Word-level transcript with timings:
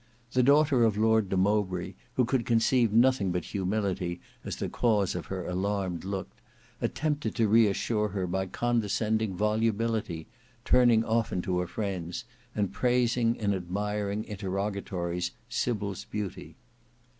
The 0.31 0.41
daughter 0.41 0.83
of 0.83 0.97
Lord 0.97 1.29
de 1.29 1.37
Mowbray, 1.37 1.93
who 2.15 2.25
could 2.25 2.43
conceive 2.43 2.91
nothing 2.91 3.31
but 3.31 3.45
humility 3.45 4.19
as 4.43 4.55
the 4.55 4.67
cause 4.67 5.13
of 5.13 5.27
her 5.27 5.45
alarmed 5.45 6.03
look, 6.05 6.29
attempted 6.81 7.35
to 7.35 7.47
re 7.47 7.67
assure 7.67 8.07
her 8.07 8.25
by 8.25 8.47
condescending 8.47 9.35
volubility, 9.35 10.25
turning 10.65 11.05
often 11.05 11.43
to 11.43 11.59
her 11.59 11.67
friends 11.67 12.25
and 12.55 12.73
praising 12.73 13.35
in 13.35 13.53
admiring 13.53 14.23
interrogatories 14.25 15.33
Sybil's 15.49 16.05
beauty. 16.05 16.55